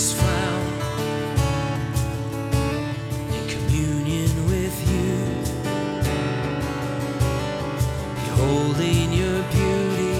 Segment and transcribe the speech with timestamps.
[0.00, 0.66] is found
[3.36, 5.14] in communion with you,
[8.14, 10.16] beholding your beauty.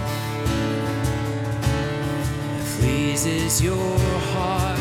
[2.52, 3.98] that pleases your
[4.32, 4.78] heart,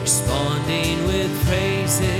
[0.00, 2.19] responding with praises.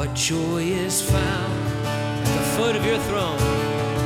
[0.00, 3.38] What joy is found at the foot of your throne,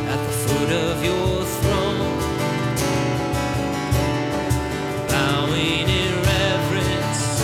[0.09, 2.19] at the foot of your throne.
[5.06, 7.42] Bowing in reverence,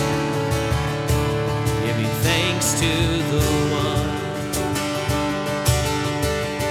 [1.85, 2.91] giving thanks to
[3.31, 3.41] the
[3.71, 4.11] one.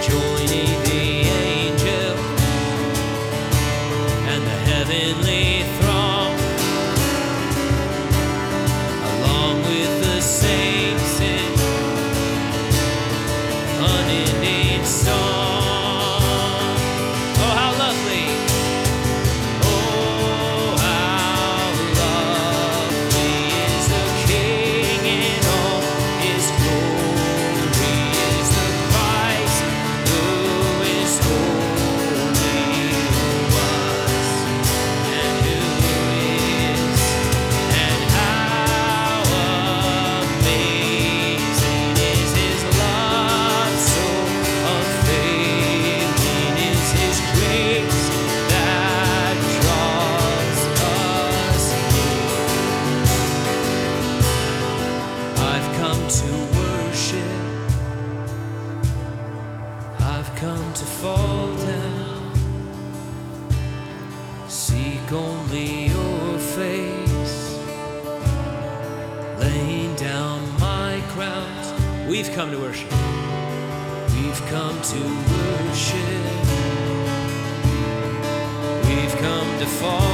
[0.03, 0.90] Joining
[56.95, 57.25] ship.
[60.01, 62.33] I've come to fall down.
[64.49, 67.59] Seek only your face.
[69.39, 72.09] Laying down my crown.
[72.09, 72.93] We've come to worship.
[74.15, 75.01] We've come to
[75.31, 76.21] worship.
[78.89, 80.10] We've come to fall.